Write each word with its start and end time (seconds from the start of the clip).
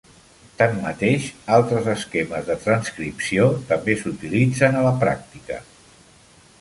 Tanmateix, 0.59 1.27
altres 1.57 1.89
esquemes 1.93 2.47
de 2.49 2.57
transcripció 2.63 3.45
també 3.73 3.97
s'utilitzen 4.01 4.81
a 4.81 4.83
la 4.89 4.95
pràctica. 5.05 5.61